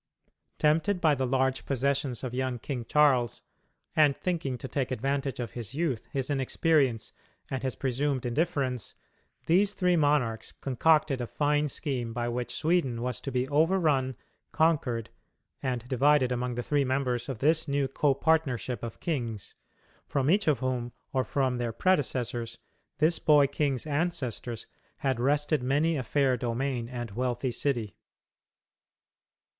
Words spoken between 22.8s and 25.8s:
this boy king's ancestors had wrested